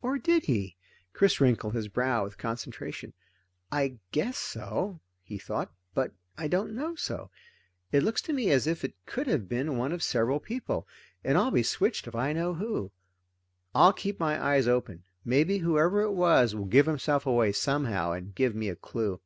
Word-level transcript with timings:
Or 0.00 0.16
did 0.16 0.44
he? 0.46 0.76
Chris 1.12 1.42
wrinkled 1.42 1.74
his 1.74 1.88
brow 1.88 2.24
with 2.24 2.38
concentration. 2.38 3.12
I 3.70 3.98
guess 4.12 4.38
so, 4.38 5.02
he 5.20 5.36
thought, 5.36 5.70
but 5.92 6.12
I 6.38 6.48
don't 6.48 6.72
know 6.74 6.94
so. 6.94 7.30
It 7.92 8.02
looks 8.02 8.22
to 8.22 8.32
me 8.32 8.48
as 8.50 8.66
if 8.66 8.82
it 8.82 8.94
could 9.04 9.26
have 9.26 9.46
been 9.46 9.76
one 9.76 9.92
of 9.92 10.02
several 10.02 10.40
people, 10.40 10.88
and 11.22 11.36
I'll 11.36 11.50
be 11.50 11.62
switched 11.62 12.06
if 12.08 12.14
I 12.14 12.32
know 12.32 12.54
who. 12.54 12.92
I'll 13.74 13.92
keep 13.92 14.18
my 14.18 14.42
eyes 14.42 14.66
open. 14.66 15.02
Maybe 15.22 15.58
whoever 15.58 16.00
it 16.00 16.12
was 16.12 16.54
will 16.54 16.64
give 16.64 16.86
himself 16.86 17.26
away 17.26 17.52
somehow 17.52 18.12
and 18.12 18.34
give 18.34 18.54
me 18.54 18.70
a 18.70 18.74
clue. 18.74 19.20